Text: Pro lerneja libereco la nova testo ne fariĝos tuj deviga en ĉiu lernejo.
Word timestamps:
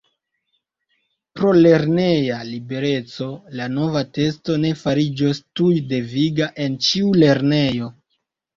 Pro 1.39 1.51
lerneja 1.65 2.37
libereco 2.47 3.29
la 3.61 3.69
nova 3.75 4.03
testo 4.17 4.57
ne 4.65 4.73
fariĝos 4.81 5.45
tuj 5.61 5.71
deviga 5.95 6.51
en 6.67 6.83
ĉiu 6.91 7.15
lernejo. 7.23 7.95